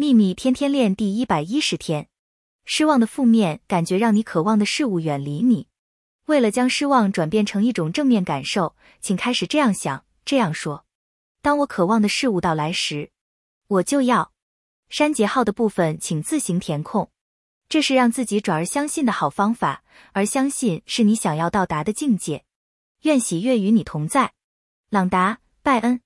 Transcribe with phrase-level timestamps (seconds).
[0.00, 2.06] 秘密天天练第一百一十天。
[2.64, 5.66] 失望的负面感觉让你渴望的事物远离你。
[6.26, 10.84] 为了将失望转变成一种正面感受请开始这样想这样说。
[11.42, 13.10] 当我渴望的事物到来时
[13.66, 14.30] 我就要。
[14.88, 17.10] 删节号的部分请自行填空。
[17.68, 22.44] 这是让自己转而相信的好方法而相信是你想要到达的境界。
[23.02, 24.32] 愿喜悦与你同在。
[24.90, 26.00] 朗达拜恩。